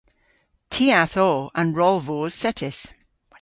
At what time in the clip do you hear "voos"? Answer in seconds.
2.07-2.33